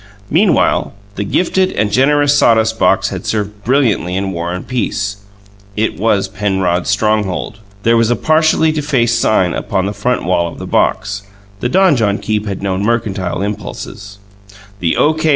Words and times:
Meanwhile, 0.31 0.93
the 1.13 1.23
gifted 1.23 1.73
and 1.73 1.91
generous 1.91 2.35
sawdust 2.35 2.79
box 2.79 3.09
had 3.09 3.23
served 3.27 3.63
brilliantly 3.63 4.15
in 4.15 4.31
war 4.31 4.51
and 4.51 4.67
peace: 4.67 5.17
it 5.77 5.95
was 5.99 6.27
Penrod's 6.27 6.89
stronghold. 6.89 7.59
There 7.83 7.95
was 7.97 8.09
a 8.09 8.15
partially 8.15 8.71
defaced 8.71 9.19
sign 9.19 9.53
upon 9.53 9.85
the 9.85 9.93
front 9.93 10.23
wall 10.25 10.47
of 10.47 10.57
the 10.57 10.65
box; 10.65 11.21
the 11.59 11.69
donjon 11.69 12.17
keep 12.17 12.47
had 12.47 12.63
known 12.63 12.81
mercantile 12.81 13.43
impulses: 13.43 14.17
The 14.79 14.97
O. 14.97 15.13
K. 15.13 15.29